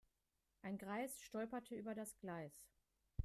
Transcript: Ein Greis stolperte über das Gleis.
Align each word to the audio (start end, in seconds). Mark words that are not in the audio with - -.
Ein 0.63 0.79
Greis 0.79 1.21
stolperte 1.21 1.75
über 1.75 1.93
das 1.93 2.17
Gleis. 2.17 2.71